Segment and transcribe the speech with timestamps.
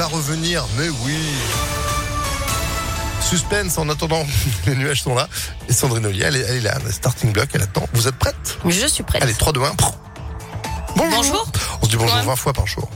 [0.00, 0.64] va revenir.
[0.78, 1.14] Mais oui.
[3.20, 4.24] Suspense en attendant,
[4.66, 5.28] les nuages sont là.
[5.68, 7.86] Et Sandrine Ollier, elle est, elle est là, starting block, elle attend.
[7.92, 8.58] Vous êtes prête?
[8.64, 9.22] Je suis prête.
[9.22, 9.72] Allez, 3, 2, 1.
[10.96, 11.10] Bonjour.
[11.10, 11.52] Bonjour.
[11.82, 12.24] On se dit bonjour Ouais.
[12.24, 12.88] 20 fois par jour.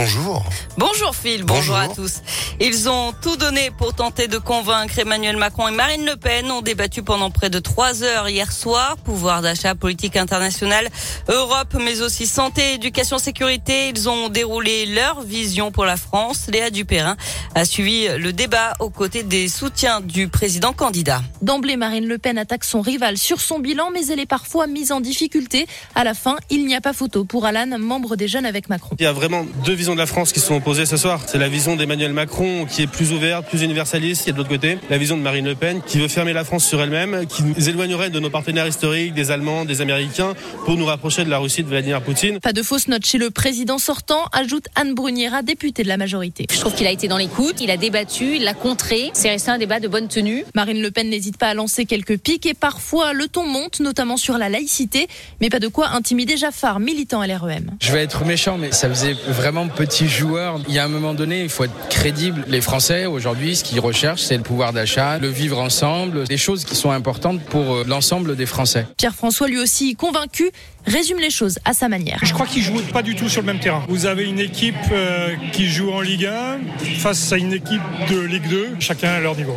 [0.00, 0.44] Bonjour.
[0.76, 1.76] Bonjour Phil, bonjour, Bonjour.
[1.76, 2.20] à tous.
[2.60, 6.50] Ils ont tout donné pour tenter de convaincre Emmanuel Macron et Marine Le Pen.
[6.50, 8.98] Ont débattu pendant près de trois heures hier soir.
[8.98, 10.90] Pouvoir d'achat, politique internationale,
[11.28, 13.88] Europe, mais aussi santé, éducation, sécurité.
[13.88, 16.48] Ils ont déroulé leur vision pour la France.
[16.52, 17.16] Léa Dupérin
[17.54, 21.22] a suivi le débat aux côtés des soutiens du président candidat.
[21.40, 24.92] D'emblée, Marine Le Pen attaque son rival sur son bilan, mais elle est parfois mise
[24.92, 25.66] en difficulté.
[25.94, 28.94] À la fin, il n'y a pas photo pour Alan, membre des Jeunes avec Macron.
[28.98, 31.20] Il y a vraiment deux visions de la France qui se sont opposées ce soir.
[31.26, 34.78] C'est la vision d'Emmanuel Macron qui est plus ouverte, plus universaliste, et de l'autre côté,
[34.90, 37.68] la vision de Marine Le Pen qui veut fermer la France sur elle-même, qui nous
[37.68, 41.62] éloignerait de nos partenaires historiques, des Allemands, des Américains, pour nous rapprocher de la Russie
[41.62, 42.40] de Vladimir Poutine.
[42.40, 46.46] Pas de fausse note chez le président sortant, ajoute Anne Bruniera, députée de la majorité.
[46.50, 49.10] Je trouve qu'il a été dans l'écoute, il a débattu, il l'a contré.
[49.12, 50.44] C'est resté un débat de bonne tenue.
[50.54, 54.16] Marine Le Pen n'hésite pas à lancer quelques pics et parfois le ton monte, notamment
[54.16, 55.08] sur la laïcité,
[55.40, 57.70] mais pas de quoi intimider Jaffar, militant LREM.
[57.80, 60.58] Je vais être méchant, mais ça faisait vraiment petit joueur.
[60.68, 62.44] Il y a un moment donné, il faut être crédible.
[62.48, 66.64] Les Français, aujourd'hui, ce qu'ils recherchent, c'est le pouvoir d'achat, le vivre ensemble, des choses
[66.64, 68.86] qui sont importantes pour euh, l'ensemble des Français.
[68.96, 70.50] Pierre-François, lui aussi convaincu,
[70.86, 72.18] résume les choses à sa manière.
[72.22, 73.84] Je crois qu'ils jouent pas du tout sur le même terrain.
[73.88, 76.58] Vous avez une équipe euh, qui joue en Ligue 1
[76.98, 79.56] face à une équipe de Ligue 2, chacun à leur niveau.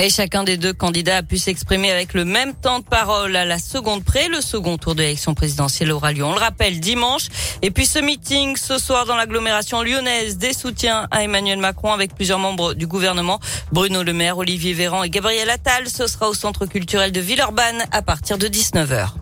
[0.00, 3.44] Et chacun des deux candidats a pu s'exprimer avec le même temps de parole à
[3.44, 4.28] la seconde près.
[4.28, 7.28] Le second tour de l'élection présidentielle aura lieu, on le rappelle, dimanche.
[7.60, 12.14] Et puis ce meeting ce soir dans l'agglomération lyonnaise, des soutiens à Emmanuel Macron avec
[12.14, 13.38] plusieurs membres du gouvernement.
[13.70, 15.88] Bruno Le Maire, Olivier Véran et Gabriel Attal.
[15.88, 19.21] Ce sera au centre culturel de Villeurbanne à partir de 19h.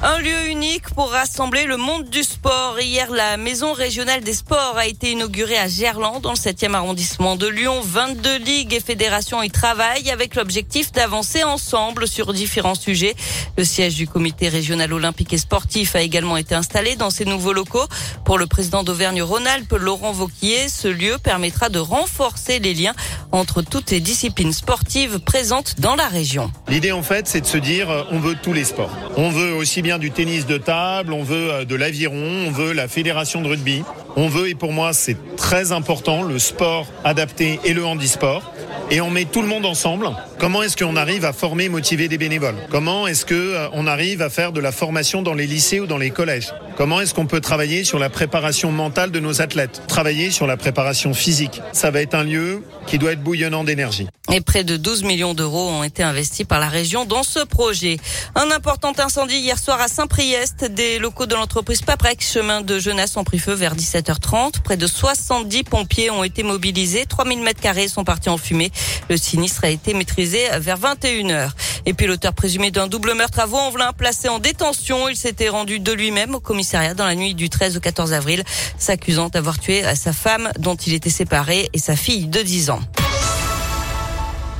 [0.00, 2.78] Un lieu unique pour rassembler le monde du sport.
[2.78, 7.34] Hier, la maison régionale des sports a été inaugurée à Gerland, dans le 7e arrondissement
[7.34, 7.80] de Lyon.
[7.82, 13.16] 22 ligues et fédérations y travaillent avec l'objectif d'avancer ensemble sur différents sujets.
[13.56, 17.52] Le siège du comité régional olympique et sportif a également été installé dans ces nouveaux
[17.52, 17.86] locaux.
[18.24, 22.94] Pour le président d'Auvergne-Rhône-Alpes, Laurent Vauquier, ce lieu permettra de renforcer les liens
[23.32, 26.52] entre toutes les disciplines sportives présentes dans la région.
[26.68, 28.96] L'idée en fait, c'est de se dire, euh, on veut tous les sports.
[29.16, 32.88] On veut aussi du tennis de table, on veut euh, de l'aviron, on veut la
[32.88, 33.82] fédération de rugby.
[34.16, 38.52] On veut, et pour moi c'est très important, le sport adapté et le handisport.
[38.90, 40.10] Et on met tout le monde ensemble.
[40.38, 42.54] Comment est-ce qu'on arrive à former, motiver des bénévoles?
[42.70, 45.98] Comment est-ce que euh, arrive à faire de la formation dans les lycées ou dans
[45.98, 46.54] les collèges?
[46.76, 49.82] Comment est-ce qu'on peut travailler sur la préparation mentale de nos athlètes?
[49.88, 51.60] Travailler sur la préparation physique.
[51.72, 54.06] Ça va être un lieu qui doit être bouillonnant d'énergie.
[54.32, 57.96] Et près de 12 millions d'euros ont été investis par la région dans ce projet.
[58.36, 60.66] Un important incendie hier soir à Saint-Priest.
[60.70, 64.60] Des locaux de l'entreprise Paprex, chemin de Genasse, ont pris feu vers 17h30.
[64.62, 67.06] Près de 70 pompiers ont été mobilisés.
[67.06, 68.70] 3000 mètres carrés sont partis en fumée.
[69.10, 71.50] Le sinistre a été maîtrisé vers 21h.
[71.86, 75.08] Et puis l'auteur présumé d'un double meurtre à Vaux-en-Velin, placé en détention.
[75.08, 78.44] Il s'était rendu de lui-même au commissariat dans la nuit du 13 au 14 avril,
[78.78, 82.80] s'accusant d'avoir tué sa femme dont il était séparé et sa fille de 10 ans.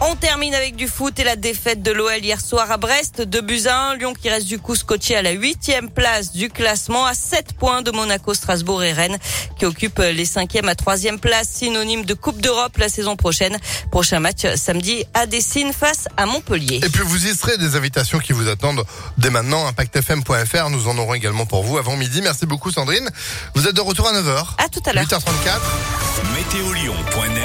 [0.00, 3.40] On termine avec du foot et la défaite de l'OL hier soir à Brest de
[3.40, 3.96] Buzyn.
[3.96, 7.82] Lyon qui reste du coup scotché à la huitième place du classement à 7 points
[7.82, 9.18] de Monaco, Strasbourg et Rennes
[9.58, 13.58] qui occupent les cinquième à troisième place synonyme de Coupe d'Europe la saison prochaine.
[13.90, 16.80] Prochain match samedi à Dessine face à Montpellier.
[16.84, 18.84] Et puis vous y serez des invitations qui vous attendent
[19.18, 19.66] dès maintenant.
[19.66, 20.70] ImpactFM.fr.
[20.70, 22.22] Nous en aurons également pour vous avant midi.
[22.22, 23.10] Merci beaucoup Sandrine.
[23.56, 24.46] Vous êtes de retour à 9h.
[24.58, 25.04] À tout à l'heure.
[25.04, 25.60] 8h34.
[26.36, 27.42] Météolion.net